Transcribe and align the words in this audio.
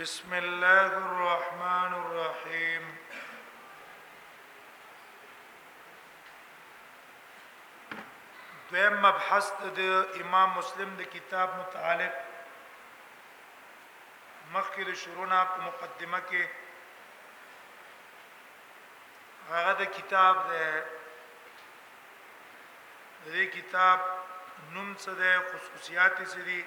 بسم 0.00 0.32
الله 0.32 0.86
الرحمن 1.04 1.94
الرحيم 2.02 2.84
دویم 8.70 8.94
مبحث 9.06 9.46
د 9.78 9.80
امام 10.22 10.48
مسلم 10.58 10.90
د 11.00 11.02
کتاب 11.14 11.48
متعلق 11.60 12.14
مخکې 14.54 14.80
د 14.90 14.92
شروعنا 15.06 15.40
په 15.54 15.60
مقدمه 15.66 16.20
کې 16.28 16.44
هغه 19.50 19.72
د 19.82 19.84
کتاب 19.96 20.34
د 20.46 20.48
دې 23.32 23.44
کتاب 23.56 23.98
نوم 24.74 24.88
څه 25.02 25.10
ده 25.20 25.30
خصوصیات 25.50 26.14
څه 26.32 26.40
دي 26.50 26.60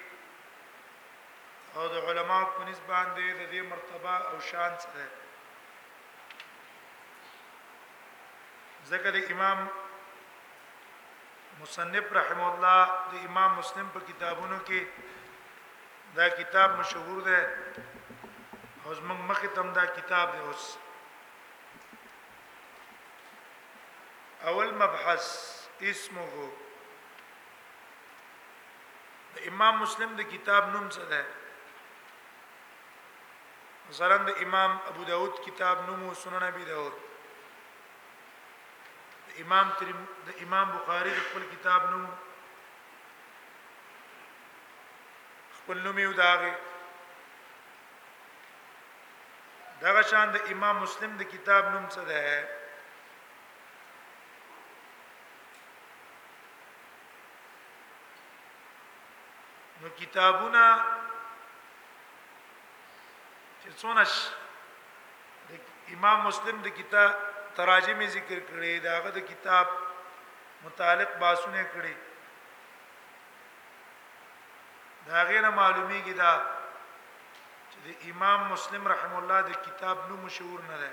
او 1.77 1.87
د 1.93 1.97
علما 2.09 2.37
په 2.57 2.63
نسبت 2.67 2.85
باندې 2.91 3.25
د 3.39 3.43
دې 3.53 3.61
مرتبه 3.71 4.13
او 4.29 4.37
شان 4.49 4.71
څه 4.81 4.89
ده 4.95 5.05
ذکر 8.91 9.13
امام 9.33 9.59
مصنف 11.59 12.05
رحم 12.19 12.41
الله 12.49 12.79
د 13.11 13.29
امام 13.29 13.51
مسلم 13.59 13.87
په 13.95 13.99
کتابونو 14.09 14.57
کې 14.67 14.81
دا 16.17 16.25
کتاب 16.41 16.69
مشهور 16.81 17.19
ده 17.29 17.39
او 18.83 18.89
زمنګ 18.99 19.21
مخه 19.31 19.47
تم 19.61 19.67
دا 19.79 19.85
کتاب 19.97 20.27
ده 20.35 20.39
اوس 20.49 20.63
اول 24.49 24.69
مبحث 24.83 25.25
اسمه 25.89 26.47
امام 29.51 29.73
مسلم 29.87 30.11
د 30.21 30.33
کتاب 30.35 30.63
نوم 30.75 30.87
څه 30.95 31.05
ده 31.15 31.21
مثلا 33.89 34.17
د 34.27 34.41
امام 34.45 34.71
ابو 34.89 35.03
داود 35.09 35.35
کتاب 35.45 35.83
نومو 35.89 36.13
سنن 36.23 36.43
ابي 36.43 36.63
داود 36.71 36.95
د 39.27 39.41
امام 39.43 39.67
ترم 39.79 40.01
د 40.29 40.41
امام 40.45 40.67
بخاري 40.75 41.13
خپل 41.23 41.43
کتاب 41.53 41.81
نوم 41.91 42.05
خپل 45.59 45.77
نوم 45.85 45.97
یو 46.05 46.11
داغه 46.21 46.51
دغه 49.85 50.01
شان 50.11 50.27
د 50.35 50.53
امام 50.57 50.75
مسلم 50.83 51.11
د 51.23 51.31
کتاب 51.37 51.63
نوم 51.73 51.85
څه 51.93 52.01
ده 52.13 52.55
نو 59.81 59.89
کتابونه 59.97 60.65
تر 63.67 63.73
څونه 63.81 64.01
د 65.47 65.49
امام 65.95 66.17
مسلم 66.27 66.57
د 66.65 66.67
کتاب 66.79 67.09
تراجم 67.57 67.99
ذکر 68.15 68.37
کړي 68.51 68.73
داغه 68.85 69.09
د 69.17 69.23
کتاب 69.31 69.67
متعلق 70.67 71.09
باسونه 71.23 71.61
کړي 71.73 71.95
داغه 75.07 75.37
نه 75.47 75.49
معلومیږي 75.59 76.13
دا 76.21 76.31
چې 77.69 77.77
د 77.89 78.05
امام 78.11 78.39
مسلم 78.53 78.83
رحم 78.93 79.13
الله 79.23 79.39
د 79.49 79.59
کتاب 79.65 79.97
نو 80.13 80.21
مشهور 80.25 80.59
نه 80.69 80.77
ده 80.85 80.91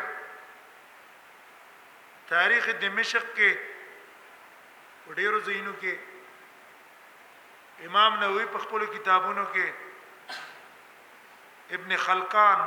تاریخ 2.28 2.70
دمشق 2.82 3.26
کے 3.36 3.52
وڈیر 5.08 5.34
و 5.34 5.40
کې 5.42 5.74
کے 5.82 5.96
امام 7.86 8.14
نوی 8.20 8.46
خپل 8.54 8.86
کتابونو 8.96 9.44
کے 9.54 9.68
ابن 11.78 11.90
خلقان 12.06 12.60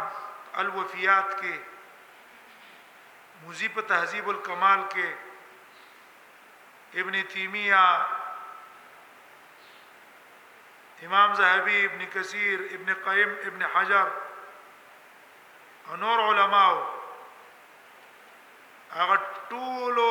الوفیات 0.62 1.28
کے 1.41 1.53
مضیب 3.44 3.76
تہذیب 3.88 4.26
الکمال 4.28 4.81
کے 4.94 5.06
ابن 7.00 7.15
تیمیہ 7.32 7.84
امام 11.06 11.31
زہبی 11.34 11.78
ابن 11.84 12.00
کثیر 12.15 12.59
ابن 12.75 12.88
قیم 13.04 13.28
ابن 13.47 13.60
حجر 13.75 14.06
انور 15.93 16.19
علماء 16.31 16.70
هغه 18.98 19.16
ټولو 19.50 20.06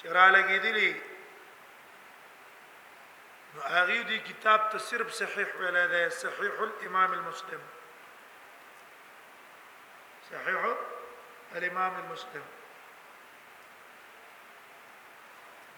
شرع 0.00 0.26
لګیدلی 0.36 0.90
نو 3.52 3.60
هغه 3.74 3.96
دې 4.08 4.18
کتاب 4.28 4.60
ته 4.74 4.78
صرف 4.90 5.08
صحیح 5.20 5.50
ولا 5.62 5.80
ده 5.94 6.02
صحیح 6.22 6.54
الامام 6.66 7.12
المسلم 7.18 7.62
صحیح 10.28 10.68
الامام 11.52 11.94
المسلم 12.02 12.46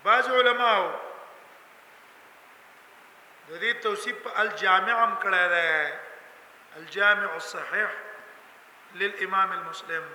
بعض 0.04 0.28
علماء 0.38 0.74
د 3.48 3.50
دې 3.62 3.72
توصیف 3.86 4.28
الجامع 4.44 4.94
هم 5.02 5.12
کړه 5.22 5.44
ده 5.56 5.64
الجامع 6.82 7.32
الصحيح 7.36 7.90
للامام 9.04 9.52
المسلم 9.60 10.08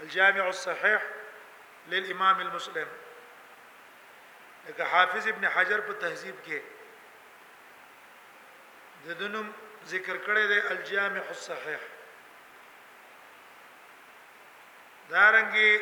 الجامع 0.00 0.48
الصحيح 0.48 1.02
للامام 1.88 2.40
المسلم 2.40 2.88
لکه 4.68 4.84
حافظ 4.84 5.28
ابن 5.28 5.48
حجر 5.48 5.80
بتهذيب 5.80 5.98
تهذیب 6.00 6.36
کې 6.46 6.62
د 9.06 9.12
دنم 9.18 9.52
ذکر 9.86 10.16
کړی 10.16 10.46
دی 10.48 10.58
الجامع 10.68 11.20
الصحيح 11.28 11.78
دارنګي 15.10 15.80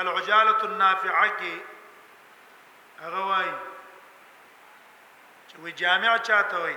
العجاله 0.00 0.64
النافعه 0.68 1.26
کې 1.40 3.02
هغه 3.04 3.20
وای 3.30 3.50
چې 5.48 5.56
وی 5.62 5.72
جامع 5.82 6.12
چاته 6.28 6.56
وای 6.64 6.76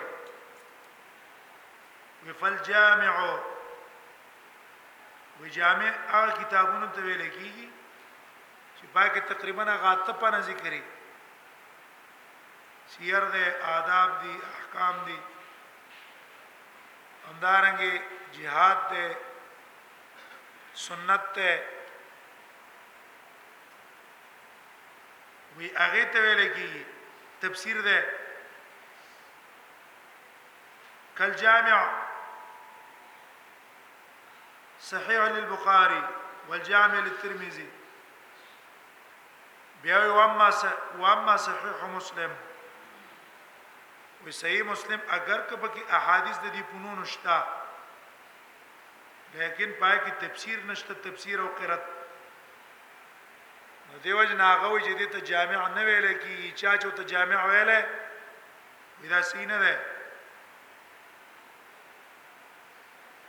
وی 2.24 2.34
فل 2.44 2.56
جامع 2.70 3.14
وی 5.40 5.50
جامع 5.58 5.90
هغه 6.12 6.32
کتابونو 6.44 6.88
ته 6.94 7.02
ویل 7.02 7.24
کیږي 7.36 7.68
چې 8.78 8.86
پاکه 8.94 9.22
تقریبا 9.34 9.64
غاته 9.84 10.12
په 10.22 10.28
ذکرې 10.52 10.82
سیر 12.94 13.24
دے 13.34 13.46
آداب 13.78 14.10
دی 14.22 14.34
احکام 14.54 14.96
دی 15.10 15.18
همدارنګه 17.26 17.92
jihad 18.38 18.78
ته 18.94 19.04
سنت 20.86 21.24
ته 21.40 21.52
وی 25.60 25.70
هغه 25.76 26.04
ته 26.14 26.20
ویل 26.24 26.42
کی 26.56 26.84
تفسیر 27.40 27.80
ده 27.88 27.98
کل 31.18 31.34
جامع 31.42 31.80
صحيح 34.90 35.24
للبخاري 35.34 36.02
والجامع 36.50 37.00
للترمذي 37.00 37.70
بیا 39.84 39.98
واما 40.20 40.50
واما 41.02 41.36
صحيح 41.48 41.84
مسلم 41.96 42.36
وی 44.24 44.32
صحیح 44.32 44.64
مسلم 44.72 45.00
اگر 45.18 45.42
که 45.50 45.56
پکې 45.66 45.94
احادیث 46.00 46.38
د 46.46 46.52
دې 46.56 46.64
فنون 46.72 47.06
شتا 47.16 47.38
لیکن 49.34 49.72
پای 49.84 49.98
کې 49.98 50.28
تفسیر 50.28 50.60
نشته 50.72 50.94
تفسیر 51.04 51.40
او 51.42 51.48
قرات 51.60 51.88
نو 53.92 53.98
دیو 54.04 54.24
جن 54.30 54.42
هغه 54.42 54.68
وی 54.70 54.82
چې 54.82 54.94
ته 55.14 55.20
جامع 55.32 55.60
نه 55.68 55.84
ویل 55.86 56.08
کی 56.18 56.38
چا 56.52 56.78
چې 56.78 56.90
ته 56.98 57.04
جامع 57.14 57.38
ویل 57.46 57.72
دا 59.10 59.20
سینه 59.28 59.58
ده 59.64 59.74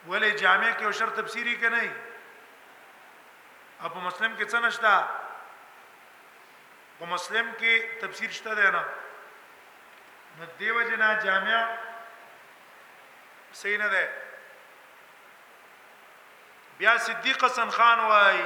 ولې 0.08 0.30
جامع 0.44 0.70
کې 0.72 0.84
او 0.84 0.92
شرط 1.00 1.12
تفسیری 1.20 1.54
کې 1.60 1.66
نه 1.74 1.82
اپو 3.88 3.98
مسلم 4.06 4.32
کې 4.36 4.44
څه 4.54 4.58
نشته 4.66 4.94
په 7.02 7.06
مسلم 7.16 7.46
کې 7.52 7.72
تفسیر 8.06 8.30
شته 8.38 8.52
دی 8.60 8.68
نه 8.78 8.84
نو 10.40 10.44
دیو 10.62 10.80
جنا 10.88 11.08
جامع 11.28 11.58
صحیح 13.60 13.78
نه 13.84 13.88
ده 13.94 14.04
بیا 16.80 16.92
صدیق 17.06 17.38
حسن 17.44 17.70
خان 17.78 17.98
وای 18.10 18.38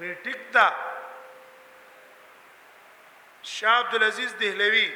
وی 0.00 0.12
ټیک 0.24 0.40
دا 0.54 0.66
شاه 3.54 3.76
عبد 3.80 3.94
العزيز 3.98 4.32
دهلوي 4.40 4.86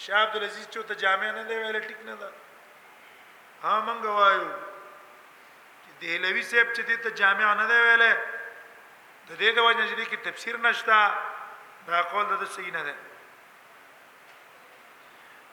شاه 0.03 0.19
عبد 0.27 0.37
العزيز 0.37 0.69
چې 0.69 0.81
ته 0.91 0.95
جامع 1.07 1.31
نه 1.31 1.45
دی 1.49 1.55
ویل 1.57 1.81
ټیک 1.89 2.01
نه 2.11 2.15
دا 2.23 2.31
ها 3.65 3.75
مونږ 3.87 4.05
وایو 4.05 4.53
چې 5.85 5.91
دهلوی 6.01 6.43
صاحب 6.53 6.73
چې 6.77 7.03
ته 7.09 7.19
جامع 7.23 7.55
نه 7.55 7.67
دی 7.73 7.81
ویل 7.87 8.07
د 9.29 9.33
دې 9.39 9.55
د 9.57 9.59
وجه 9.67 9.83
نشته 9.85 10.05
کې 10.05 10.19
تفسیر 10.31 10.57
نشتا 10.69 11.01
دا 11.89 12.03
قول 12.15 12.25
د 12.37 12.45
صحیح 12.57 12.73
نه 12.73 12.83
دی 12.89 12.95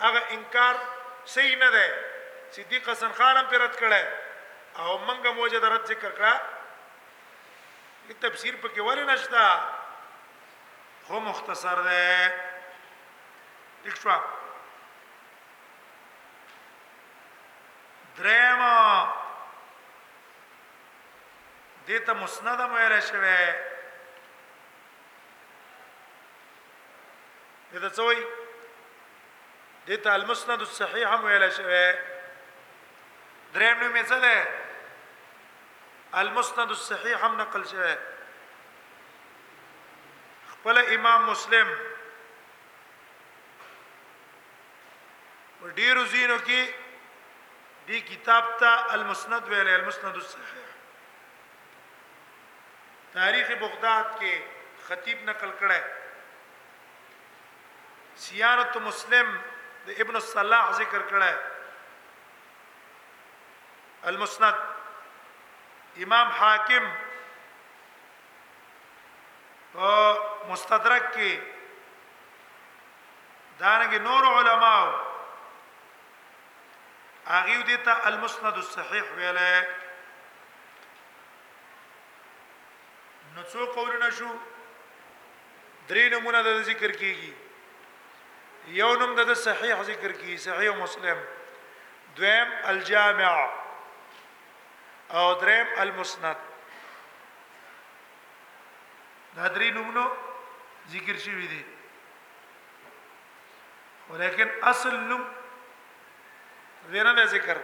هغه 0.01 0.21
انکار 0.37 0.75
صحیح 1.35 1.55
نه 1.63 1.69
دی 1.73 1.87
صدیق 2.57 2.89
حسن 2.89 3.11
خان 3.21 3.37
هم 3.37 3.45
پرد 3.53 3.75
کړي 3.79 4.03
او 4.83 4.97
منګه 5.07 5.31
موجه 5.39 5.59
د 5.65 5.73
رد 5.75 5.85
ذکر 5.93 6.11
کړه 6.19 8.11
په 8.11 8.19
تفسیر 8.27 8.55
پکې 8.61 8.81
ولې 8.81 9.03
نشتا 9.13 9.47
خو 11.07 11.19
مختصر 11.29 11.81
دی 11.89 12.07
لیک 13.85 13.95
شو 14.01 14.17
درېمو 18.17 19.29
دته 21.87 22.13
مسند 22.23 22.59
مو 22.73 22.75
ویل 22.77 22.99
شوی 23.05 23.39
دا 27.81 27.89
څه 27.97 28.01
وایي 28.05 28.23
دې 29.87 29.97
ته 30.03 30.15
المسند 30.15 30.59
الصحیح 30.65 31.05
هم 31.13 31.21
ویل 31.25 31.49
شوی 31.57 31.79
دریم 33.53 33.77
نوم 33.79 33.95
یې 33.97 34.03
څه 34.09 34.17
دی 34.23 34.35
المسند 36.23 36.71
الصحیح 36.75 37.23
هم 37.25 37.37
نقل 37.41 37.63
شوی 37.71 37.95
خپل 40.51 40.77
امام 40.95 41.25
مسلم 41.31 41.67
ډیرو 45.63 46.05
زینو 46.13 46.37
کې 46.45 46.61
دې 47.87 47.99
کتاب 48.11 48.45
ته 48.63 48.93
المسند 48.99 49.47
ویل 49.53 49.69
المسند 49.73 50.15
الصحیح 50.15 50.61
تاریخ 53.17 53.51
بغداد 53.59 54.05
کې 54.15 54.63
خطیب 54.87 55.23
نقل 55.29 55.51
کړه 55.59 56.01
سیانت 58.21 58.77
مسلم 58.85 59.35
د 59.85 59.93
ابن 59.99 60.15
الصلاح 60.15 60.71
ذکر 60.77 61.01
کړه 61.11 61.39
المسند 64.11 66.01
امام 66.03 66.27
حاکم 66.41 66.87
او 69.85 69.91
مستدرک 70.49 71.09
کې 71.13 71.31
دانګ 73.59 73.93
نور 74.01 74.27
علماء 74.39 75.03
اغیو 77.37 77.61
دیتا 77.67 77.95
المسند 78.09 78.57
الصحیح 78.63 79.11
ویله 79.15 79.63
نو 83.35 83.43
څو 83.51 83.65
قولونه 83.77 84.09
شو 84.09 84.35
درې 85.87 86.03
نمونه 86.17 86.43
د 86.47 86.61
ذکر 86.67 86.91
کیږي 86.99 87.33
یو 88.71 88.93
نوم 88.99 89.15
د 89.15 89.33
صحیح 89.37 89.81
ذکر 89.87 90.11
کی 90.21 90.37
صحیح 90.43 90.69
مسلم 90.79 91.23
دویم 92.17 92.49
الجامع 92.71 93.31
او 95.17 95.33
دریم 95.41 95.73
المسند 95.83 96.35
دا 99.35 99.47
درې 99.47 99.69
نومونو 99.75 100.03
ذکر 100.93 101.17
شوی 101.19 101.47
دي 101.51 101.61
ولیکن 104.09 104.49
اصل 104.71 104.95
نوم 104.97 105.21
ورنه 106.91 107.13
ده 107.19 107.25
ذکر 107.31 107.61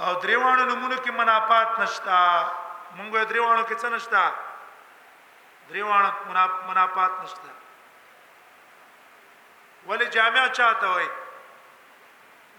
او 0.00 0.12
دریوانو 0.24 0.64
نومونو 0.64 0.96
کې 0.96 1.10
منافات 1.20 1.78
نشتا 1.80 2.18
مونږ 2.96 3.24
دریوانو 3.30 3.62
کې 3.64 3.76
څه 3.82 3.86
نشتا 3.86 4.34
دریوانو 5.68 6.12
منافات 6.72 7.18
نشتا 7.22 7.48
ولې 9.88 10.06
جامع 10.16 10.40
چاته 10.60 10.88
وای 10.94 11.06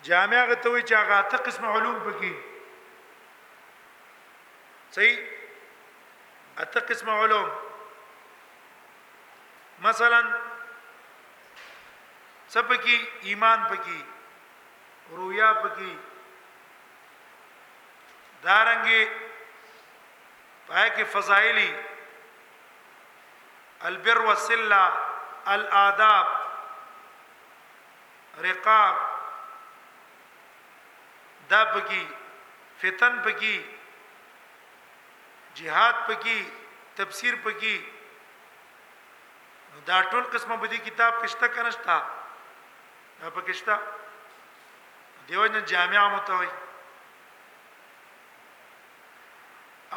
جامع 0.09 0.41
غته 0.51 0.67
وای 0.75 0.83
چې 0.89 0.95
هغه 1.01 1.17
ته 1.33 1.37
قسم 1.49 1.63
علوم 1.73 1.97
پکې 2.05 2.31
صحیح 4.97 5.17
اته 6.65 6.79
قسم 6.91 7.09
علوم 7.17 7.49
مثلا 9.87 10.17
سپکی 12.55 12.95
ایمان 13.31 13.61
پکی 13.73 13.99
رویا 15.19 15.51
پکی 15.63 15.93
دارنګي 18.43 19.03
پای 20.67 20.87
کې 20.95 21.03
فضائلی 21.15 21.69
البر 23.91 24.17
والصله 24.25 24.83
الاداب 25.57 26.27
رقاب 28.37 28.97
دا 31.49 31.63
پکی 31.65 32.05
فتن 32.81 33.19
پکی 33.25 33.63
جهاد 35.53 35.93
پکی 36.07 36.43
تفسیر 36.95 37.35
پکی 37.43 37.79
دا 39.87 40.01
ټول 40.03 40.23
قسمه 40.33 40.55
بدی 40.61 40.77
کتاب 40.85 41.13
کښته 41.21 41.47
کنهشتا 41.55 41.97
دا 43.19 43.29
پکښتا 43.29 43.77
دیو 45.27 45.45
جن 45.53 45.65
جامع 45.73 46.07
متوي 46.15 46.47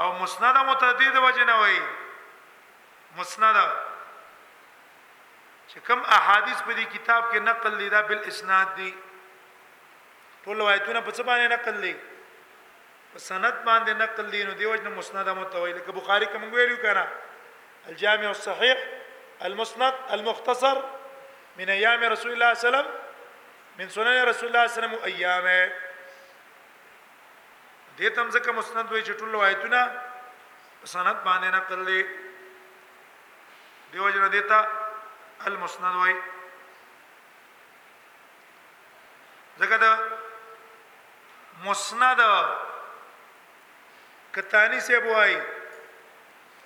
او 0.02 0.12
مسند 0.20 0.56
متعدد 0.68 1.16
وجنوي 1.16 1.80
مسند 3.16 3.56
چې 5.72 5.80
کوم 5.88 6.00
احادیث 6.16 6.58
په 6.68 6.72
دې 6.78 6.86
کتاب 6.94 7.22
کې 7.32 7.38
نقل 7.48 7.72
لیدا 7.82 8.00
بل 8.08 8.20
اسناد 8.30 8.68
دي 8.78 8.90
ټول 10.44 10.56
روایتونه 10.62 11.00
په 11.06 11.16
څه 11.16 11.22
باندې 11.28 11.46
نقل 11.54 11.74
دي 11.84 11.94
په 13.12 13.18
سند 13.26 13.54
باندې 13.68 13.92
نقل 14.02 14.26
دي 14.34 14.40
نو 14.48 14.52
دیوژن 14.62 14.88
مسند 15.00 15.28
متویل 15.40 15.78
کې 15.78 15.92
بخاری 16.00 16.26
کوم 16.32 16.42
ویلو 16.56 16.76
کړه 16.82 17.06
الجامع 17.92 18.28
الصحيح 18.34 18.82
المسند 19.50 20.04
المختصر 20.18 20.82
من 21.62 21.72
ايام 21.76 22.04
رسول 22.14 22.34
الله 22.36 22.50
صلى 22.52 22.52
الله 22.52 22.52
عليه 22.52 22.68
وسلم 22.68 22.86
من 23.80 23.88
سنن 23.96 24.16
رسول 24.30 24.46
الله 24.48 24.60
صلى 24.60 24.60
الله 24.60 24.62
عليه 24.62 24.78
وسلم 24.78 24.94
ايامه 25.14 25.60
دې 27.96 28.08
تم 28.18 28.26
ځکه 28.36 28.48
مسند 28.60 28.86
وی 28.92 29.02
چې 29.02 29.12
ټول 29.24 29.30
روایتونه 29.40 29.80
سند 30.84 31.24
باندې 31.24 31.48
نقل 31.58 31.78
دي 31.90 32.02
دیوژن 33.96 34.24
دیتا 34.38 34.58
المسند 35.46 35.94
وای 35.96 36.14
ځکه 39.58 39.76
دا 39.80 39.92
مسند 41.64 42.20
کتانی 44.34 44.80
سے 44.88 44.98
بوای 45.04 45.36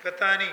کتانی 0.03 0.51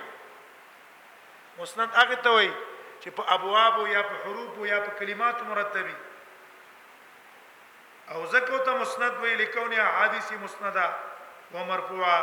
مسند 1.63 1.97
هغه 2.01 2.19
ته 2.27 2.35
وای 2.37 2.51
چې 2.53 3.17
په 3.21 3.35
ابواب 3.37 3.81
یا 3.95 4.05
په 4.11 4.21
حروف 4.27 4.61
یا 4.73 4.79
په 4.87 4.93
کلمات 5.01 5.41
مرتبه 5.53 5.97
او 8.15 8.19
زکه 8.35 8.57
ته 8.69 8.77
مسند 8.83 9.13
وای 9.23 9.33
لیکونه 9.45 9.89
حدیث 9.99 10.29
مسنده 10.47 10.87
و 11.53 11.55
مرفوعه 11.73 12.21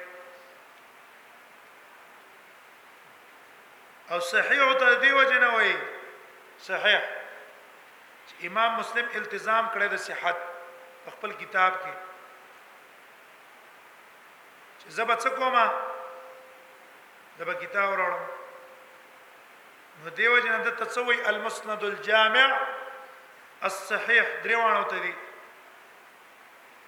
او 4.11 4.21
صحیح 4.21 4.61
او 4.63 4.75
ته 4.75 4.95
دی 4.95 5.13
وجنه 5.13 5.49
وای 5.49 5.75
صحیح 6.69 7.01
امام 8.47 8.75
مسلم 8.81 9.07
التزام 9.21 9.71
کړی 9.75 9.87
د 9.93 9.97
صحت 10.07 10.37
خپل 11.13 11.31
کتاب 11.43 11.73
کې 11.83 11.95
چې 14.79 14.89
زبا 14.99 15.15
څه 15.23 15.31
کومه 15.43 15.65
زبا 17.39 17.55
کتاب 17.65 17.87
وروړم 17.93 18.25
نو 20.03 20.09
دیو 20.21 20.35
جن 20.39 20.55
د 20.69 20.71
تسوی 20.85 21.19
المسند 21.35 21.81
الجامع 21.91 22.47
الصحيح 23.71 24.25
دروانو 24.47 24.85
ته 24.95 24.99
دي 25.05 25.15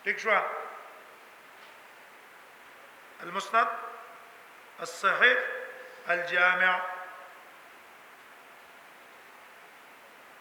ټیک 0.04 0.16
شو 0.24 0.32
المسند 3.20 3.68
الصحيح 4.88 5.38
الجامع 6.16 6.72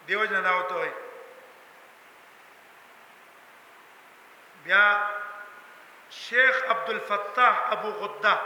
دیو 0.06 0.24
جنا 0.26 0.40
دا 0.40 0.54
وته 0.58 0.76
وي 0.76 0.90
بیا 4.64 4.82
شیخ 6.10 6.62
عبد 6.70 6.90
الفتاح 6.90 7.72
ابو 7.72 7.90
غده 7.90 8.38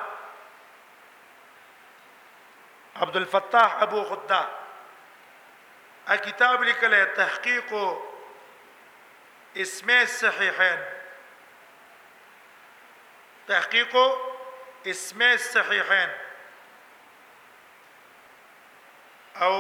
عبد 2.96 3.16
الفتاح 3.16 3.82
ابو 3.82 4.02
غده 4.02 4.40
ا 6.08 6.16
کتاب 6.16 6.62
لیکل 6.62 7.04
تحقیق 7.14 7.72
اسم 9.56 9.90
الصحيحين 9.90 10.84
تحقیق 13.48 13.96
اسم 14.86 15.22
الصحيحين 15.22 16.10
او 19.42 19.56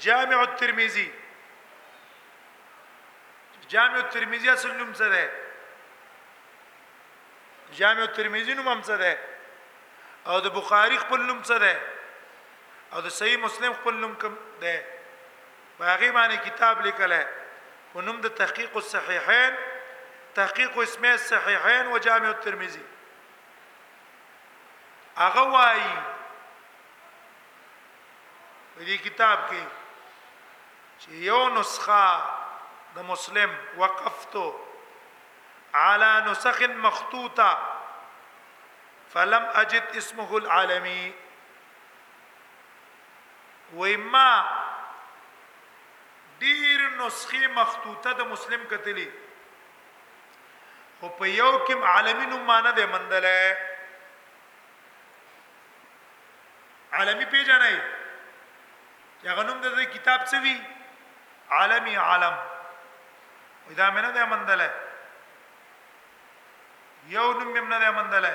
جامع 0.00 0.40
الترمذی 0.42 1.12
جامع 3.68 3.94
الترمذی 3.96 4.48
اصل 4.50 4.70
نوم 4.76 4.92
څه 4.92 4.98
ده 5.02 5.30
جامع 7.72 8.02
الترمذی 8.02 8.54
نوم 8.54 8.68
هم 8.68 8.82
څه 8.82 8.90
ده 8.98 9.18
او 10.26 10.40
د 10.40 10.46
بخاری 10.56 10.98
خپل 10.98 11.20
نوم 11.22 11.42
څه 11.42 11.52
ده 11.64 11.80
او 12.92 13.00
د 13.06 13.08
صحیح 13.20 13.38
مسلم 13.44 13.72
خپل 13.76 13.94
نوم 14.00 14.14
کوم 14.24 14.34
ده 14.64 14.76
باغی 15.78 16.08
باندې 16.10 16.36
کتاب 16.48 16.74
لیکل 16.86 17.10
ہے 17.18 17.24
و 17.94 17.96
نوم 18.00 18.16
د 18.26 18.28
تحقیق 18.40 18.72
الصحیحین 18.80 19.52
تحقیق 20.34 20.78
اسمه 20.82 21.08
الصحیحین 21.12 21.84
و 21.92 21.98
جامع 22.08 22.26
الترمذی 22.32 22.84
هغه 25.22 25.44
وایي 25.54 25.94
دې 28.78 29.00
کتاب 29.08 29.38
کې 29.50 29.62
چې 31.04 31.10
یو 31.30 31.40
نسخه 31.54 32.06
د 32.96 33.02
مسلم 33.12 33.50
وقفتو 33.80 34.44
على 35.74 36.22
نسخ 36.26 36.60
مخطوطه 36.84 37.76
فلم 39.14 39.48
اجد 39.62 39.96
اسمه 39.96 40.36
العالمي 40.36 41.12
وإما 43.74 44.28
ډیر 46.44 46.80
نسخې 46.80 47.54
مخطوطه 47.60 48.12
د 48.20 48.32
مسلم 48.34 48.64
کتلی 48.74 49.08
خو 51.00 51.08
په 51.22 51.28
یو 51.34 51.50
کې 51.56 51.96
عالمي 51.96 52.26
نوم 52.34 52.46
معنی 52.52 52.72
ده 52.78 52.86
مندله 52.94 53.50
عالمي 57.00 57.28
پیژنې 57.34 57.98
چې 57.98 59.28
هغه 59.32 59.42
نوم 59.50 59.60
د 59.68 59.84
کتاب 59.98 60.24
څه 60.30 60.42
وی 60.46 60.56
عالمي 61.50 61.96
عالم 61.96 62.36
دا 63.70 63.90
مې 63.90 64.00
نه 64.00 64.10
ده 64.10 64.24
مندل 64.26 64.60
یو 67.14 67.32
نوم 67.32 67.52
مې 67.52 67.60
نه 67.68 67.78
ده 67.78 67.90
مندل 67.90 68.26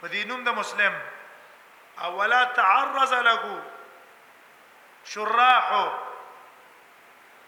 په 0.00 0.08
دې 0.08 0.24
نوم 0.26 0.44
د 0.44 0.48
مسلم 0.54 0.98
او 2.00 2.16
ولا 2.18 2.44
تعرض 2.44 3.12
له 3.14 3.62
شراح 5.04 6.00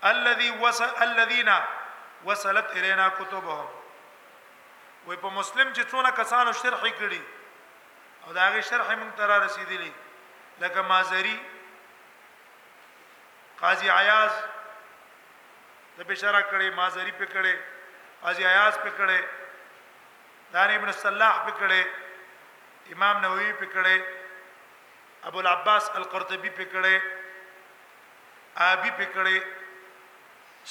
الذي 0.05 0.51
وصل 0.51 0.97
الذين 1.03 1.51
وصلت 2.25 2.71
الينا 2.77 3.09
كتبهم 3.09 3.69
وې 5.07 5.15
په 5.17 5.29
مسلم 5.29 5.73
چې 5.73 5.87
څونه 5.91 6.11
کسانو 6.11 6.53
شرح 6.53 6.81
کړي 6.83 7.21
او 8.27 8.33
دا 8.33 8.49
غي 8.49 8.63
شرح 8.63 8.95
موږ 8.97 9.17
تر 9.17 9.41
رسیدلی 9.45 9.93
لکه 10.61 10.81
مازری 10.83 11.38
قاضي 13.62 13.88
عیاض 13.99 14.35
د 15.99 16.07
بشرا 16.11 16.42
کړي 16.51 16.68
مازری 16.81 17.12
په 17.23 17.27
کړي 17.35 17.55
قاضي 18.27 18.44
عیاض 18.53 18.75
په 18.85 18.90
کړي 18.99 19.21
دانی 20.53 20.75
ابن 20.81 20.90
صلاح 21.03 21.35
په 21.47 21.53
کړي 21.62 21.83
امام 22.97 23.16
نووي 23.27 23.51
په 23.62 23.66
کړي 23.75 23.97
ابو 25.31 25.38
العباس 25.44 25.85
القرطبي 26.03 26.51
په 26.61 26.64
کړي 26.73 26.97
آبي 28.71 28.90
په 29.01 29.07
کړي 29.14 29.37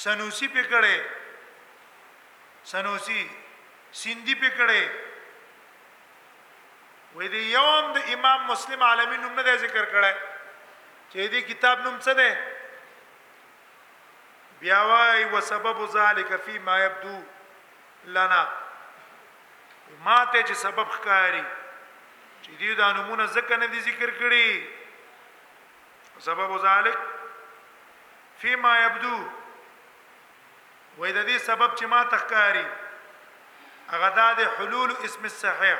سنوسی 0.06 0.47
په 0.56 0.63
کړي 0.71 0.97
سنوسی 2.71 3.21
سندي 4.02 4.34
په 4.41 4.50
کړي 4.60 4.84
وې 7.15 7.28
دې 7.34 7.41
یوم 7.58 7.84
د 7.95 7.97
امام 8.15 8.39
مسلم 8.54 8.82
عالمي 8.89 9.17
نوم 9.23 9.39
نه 9.39 9.56
ذکر 9.63 9.86
کړه 9.93 10.12
چې 11.12 11.19
دې 11.32 11.41
کتاب 11.54 11.78
نوم 11.86 11.97
څه 12.06 12.12
ده 12.21 12.32
بیا 14.60 14.82
وای 14.88 15.41
سبب 15.48 15.86
ذلک 15.93 16.36
فی 16.46 16.60
ما 16.60 16.80
یبدو 16.80 17.15
لنا 18.15 18.48
ما 20.06 20.17
ته 20.34 20.41
چې 20.48 20.54
سبب 20.62 20.88
ښکاری 20.96 21.43
چې 22.41 22.52
دې 22.60 22.74
د 22.80 22.82
نمونه 22.98 23.26
ځکه 23.36 23.54
نه 23.62 23.65
دي 23.76 23.80
ذکر 23.89 24.10
کړی 24.22 24.50
سبب 26.30 26.50
ذلک 26.63 26.98
فيما 28.41 28.74
يبدو 28.80 29.15
وې 29.20 31.10
د 31.17 31.28
دې 31.28 31.38
سبب 31.46 31.70
چې 31.80 31.86
ما 31.93 32.02
ته 32.04 32.10
تخکاری 32.17 32.65
هغه 33.93 34.10
د 34.39 34.41
حلول 34.58 34.89
اسم 35.10 35.24
الصحيح 35.32 35.78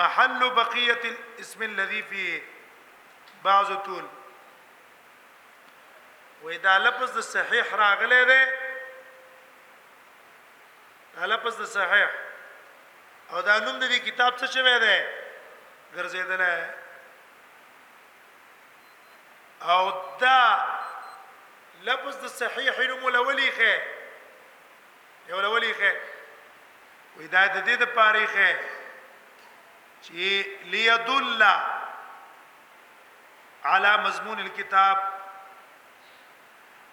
محل 0.00 0.40
بقيه 0.60 1.02
الاسم 1.12 1.60
الذي 1.70 2.00
فيه 2.12 2.36
بعض 3.48 3.68
طول 3.88 4.04
وې 6.44 6.56
دا 6.64 6.72
لفظ 6.84 7.10
د 7.16 7.20
صحیح 7.34 7.62
راغلی 7.80 8.20
دی 8.30 8.40
دا 11.20 11.26
لفظ 11.26 11.56
د 11.60 11.62
صحیح 11.74 12.08
او 13.30 13.40
دا 13.48 13.54
نوم 13.66 13.76
د 13.82 13.84
دې 13.92 13.98
کتاب 14.08 14.32
څه 14.40 14.46
شوی 14.56 14.76
دی 14.84 14.98
ګرځیدل 15.94 16.42
او 19.60 19.82
دا 20.24 20.38
لفظ 21.88 22.14
د 22.26 22.28
صحیح 22.42 22.76
نوم 22.88 23.06
الاولی 23.06 23.50
ښه 23.52 23.82
یو 25.28 25.38
الاولی 25.38 25.72
ښه 25.74 25.92
وې 27.16 27.26
دا 27.38 27.44
د 27.46 27.56
دې 27.64 27.74
د 27.74 27.84
پاره 27.94 28.26
ښه 28.36 28.50
چې 30.06 30.24
ليدل 30.76 31.42
على 33.64 33.96
مضمون 34.06 34.38
الكتاب 34.40 34.96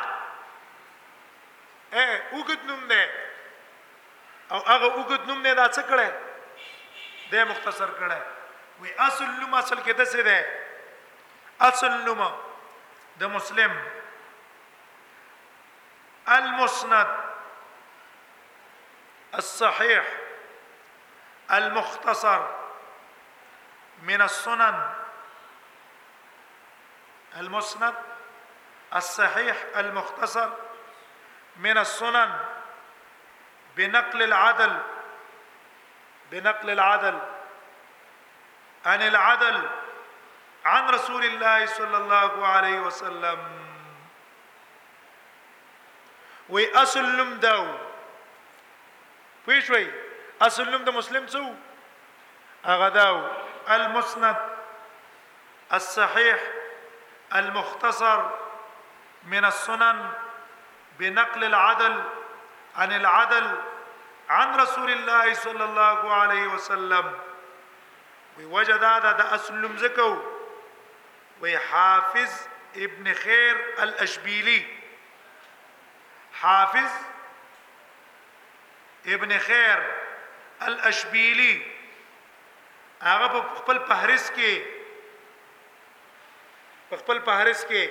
اے 1.90 2.08
وګد 2.32 2.64
نوم 2.72 2.86
دی 2.94 3.02
او 3.02 4.64
هغه 4.72 4.94
وګد 4.94 5.30
نوم 5.32 5.44
نه 5.44 5.60
دا 5.60 5.68
څه 5.68 5.82
کړه 5.90 6.10
دې 6.48 7.54
مختصر 7.54 7.88
کړه 8.02 8.82
وی 8.82 8.92
اصل 9.10 9.24
نوم 9.24 9.54
اصل 9.54 9.78
کې 9.82 9.92
د 9.92 10.04
څه 10.16 10.20
ده 10.32 10.58
اصل 11.62 12.04
نوم 12.04 12.38
مسلم 13.20 13.84
المسند 16.28 17.06
الصحيح 19.34 20.04
المختصر 21.52 22.46
من 24.02 24.22
السنن 24.22 24.90
المسند 27.36 27.94
الصحيح 28.94 29.56
المختصر 29.76 30.50
من 31.56 31.78
السنن 31.78 32.36
بنقل 33.76 34.22
العدل 34.22 34.78
بنقل 36.30 36.70
العدل 36.70 37.18
عن 38.86 39.02
العدل 39.02 39.70
عن 40.64 40.88
رسول 40.90 41.24
الله 41.24 41.66
صلى 41.66 41.96
الله 41.96 42.46
عليه 42.46 42.80
وسلم 42.80 43.38
وي 46.48 46.82
اسلم 46.82 47.16
نوم 47.16 47.34
دا 47.34 47.76
اسلم 49.48 49.92
اصل 50.42 50.70
نوم 50.70 50.96
مسلم 50.96 51.26
سو 51.28 51.54
اغداو 52.66 53.28
المسند 53.70 54.36
الصحيح 55.74 56.38
المختصر 57.34 58.30
من 59.24 59.44
السنن 59.44 60.08
بنقل 60.98 61.44
العدل 61.44 62.02
عن 62.76 62.92
العدل 62.92 63.54
عن 64.28 64.56
رسول 64.60 64.90
الله 64.90 65.34
صلى 65.34 65.64
الله 65.64 66.12
عليه 66.14 66.46
وسلم 66.46 67.18
وجد 68.40 68.84
هذا 68.84 69.34
اسلم 69.34 69.78
نوم 69.98 70.30
و 71.40 71.46
حافظ 71.72 72.40
ابن 72.76 73.12
خیر 73.12 73.56
الاشبیلی 73.78 74.66
حافظ 76.40 76.90
ابن 79.06 79.38
خیر 79.38 79.78
الاشبیلی 80.60 81.66
هغه 83.02 83.28
په 83.28 83.54
خپل 83.60 83.78
پهرس 83.78 84.30
کې 84.30 84.58
په 86.90 86.96
خپل 86.98 87.18
پهرس 87.28 87.64
کې 87.68 87.88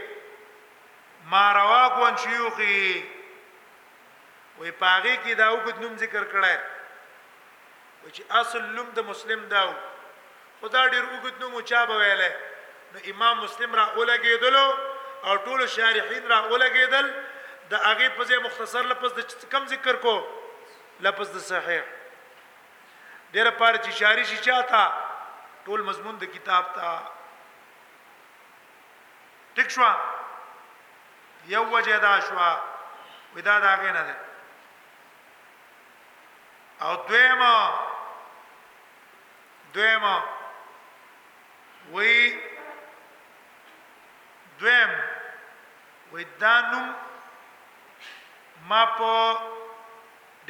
ما 1.32 1.52
رواق 1.58 1.98
وان 2.00 2.18
شيوخي 2.18 2.78
وې 4.60 4.72
پاغي 4.84 5.16
کې 5.16 5.36
دا 5.42 5.50
وګت 5.54 5.82
نوم 5.82 5.98
ذکر 6.04 6.24
کړای 6.36 6.58
و 8.06 8.10
چې 8.10 8.36
اصل 8.42 8.64
لوم 8.78 8.90
د 9.00 9.10
مسلم 9.10 9.44
داو 9.56 9.74
خدا 10.62 10.88
ډیر 10.88 11.04
وګت 11.04 11.40
نوم 11.46 11.60
چا 11.74 11.86
به 11.92 12.00
ویلای 12.04 12.32
نو 12.94 13.00
امام 13.12 13.38
مسلم 13.44 13.76
را 13.76 13.84
ولګیدلو 13.98 14.68
او 15.24 15.38
ټول 15.38 15.68
شارحین 15.68 16.28
را 16.28 16.38
ولګیدل 16.54 17.08
د 17.70 17.74
هغه 17.74 18.10
په 18.18 18.24
ځای 18.24 18.38
مختصر 18.48 18.84
لپس 18.92 19.12
د 19.16 19.46
کم 19.52 19.68
ذکر 19.74 19.96
کو 20.06 20.14
لپس 21.06 21.30
د 21.36 21.46
صحیح 21.50 21.82
ډېر 23.34 23.50
پاره 23.60 23.78
چې 23.78 23.92
شاری 24.00 24.26
شي 24.32 24.38
چاته 24.38 24.94
ټول 25.70 25.82
مضمون 25.92 26.18
د 26.24 26.34
کتاب 26.34 26.74
ته 26.74 26.92
ټیک 29.60 29.70
شو 29.78 29.90
یو 31.56 31.64
وجه 31.78 31.98
دا 32.08 32.14
شو 32.28 32.36
ودا 33.36 33.60
دا 33.60 33.76
غې 33.82 33.92
نه 34.00 34.04
ده 34.12 34.16
او 36.88 36.96
دویمه 37.10 37.52
دویمه 39.74 40.16
وی 41.92 42.16
دویم 44.62 44.92
وې 46.12 46.24
دانم 46.42 46.88
ما 48.70 48.84
په 48.98 49.12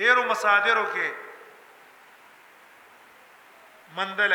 ډیرو 0.01 0.23
مصادرو 0.31 0.85
کې 0.93 1.07
مندل 3.99 4.33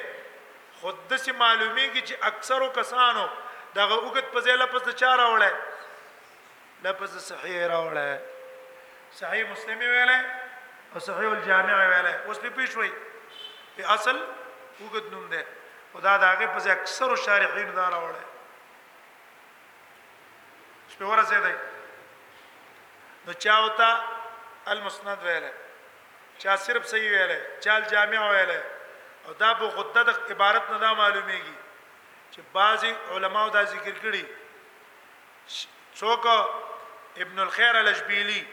خود 0.81 0.99
د 1.13 1.17
سي 1.23 1.31
معلومیږي 1.39 2.01
چې 2.07 2.15
اکثرو 2.29 2.67
کسانو 2.75 3.23
دغه 3.79 3.95
وګت 4.05 4.25
په 4.35 4.39
ځای 4.49 4.57
لپس 4.63 4.81
د 4.91 4.99
چاره 5.03 5.25
وړه 5.33 5.53
لپس 6.85 7.09
صحیح 7.29 7.57
راوړه 7.67 8.21
صحیح 9.21 9.45
مسلمي 9.51 9.87
ویلای 9.93 10.21
او 10.93 10.99
صحیح 10.99 11.29
الجامع 11.29 11.75
ویلای 11.87 12.15
اوس 12.27 12.37
په 12.43 12.49
پښوی 12.55 12.91
په 13.77 13.83
اصل 13.95 14.17
وګد 14.83 15.05
نوم 15.11 15.25
ده 15.33 15.41
او 15.93 15.99
دا 16.07 16.13
داغه 16.23 16.47
په 16.55 16.61
اکثر 16.73 17.09
شارحین 17.27 17.69
دا 17.79 17.85
راوړل 17.93 18.25
شپه 20.93 21.05
ورسه 21.13 21.39
دی 21.47 21.53
نو 23.27 23.33
چاوتا 23.45 23.89
المسند 24.75 25.19
ویلای 25.23 25.53
چا 26.43 26.55
صرف 26.67 26.87
صحیح 26.93 27.09
ویلای 27.11 27.41
چال 27.67 27.81
جامع 27.95 28.21
ویلای 28.29 28.61
او 29.25 29.33
دا 29.43 29.53
په 29.63 29.73
غدد 29.79 30.09
عبارت 30.31 30.69
نه 30.69 30.77
دا 30.77 30.91
معلومیږي 30.95 31.57
چې 32.33 32.39
بعضی 32.53 32.95
علماو 33.17 33.49
دا 33.59 33.63
ذکر 33.63 33.95
کړي 34.03 34.25
څوک 35.99 36.25
ابن 37.25 37.39
الخير 37.39 37.75
الاشبيلي 37.79 38.43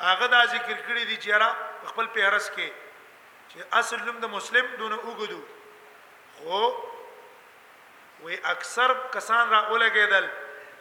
هغه 0.00 0.26
دا 0.26 0.44
ذکر 0.54 0.74
کړی 0.86 1.04
دی 1.04 1.16
چې 1.16 1.30
را 1.42 1.54
خپل 1.90 2.06
پیرس 2.06 2.48
کې 2.50 2.72
چې 3.48 3.58
اصل 3.80 4.00
نوم 4.06 4.18
د 4.24 4.32
مسلم 4.38 4.66
دونه 4.78 4.96
وګدو 4.96 5.40
خو 6.38 8.24
وی 8.24 8.38
اکثر 8.54 8.94
کسان 9.12 9.50
را 9.50 9.60
ولګیدل 9.72 10.26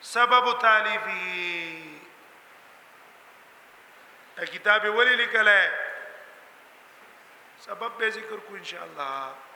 سبب 0.00 0.58
تالیفه 0.58 2.00
کتاب 4.52 4.94
ولی 4.94 5.16
لیکل 5.16 5.68
سبب 7.58 7.98
به 7.98 8.10
ذکر 8.10 8.36
کو 8.36 8.54
ان 8.54 8.64
شاء 8.64 8.82
الله 8.82 9.49